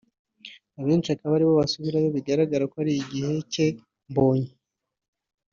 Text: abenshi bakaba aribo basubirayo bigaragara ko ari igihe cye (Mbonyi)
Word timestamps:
abenshi 0.79 1.09
bakaba 1.13 1.33
aribo 1.35 1.53
basubirayo 1.61 2.09
bigaragara 2.17 2.63
ko 2.71 2.75
ari 2.83 2.93
igihe 3.03 3.31
cye 3.51 3.65
(Mbonyi) 4.09 4.49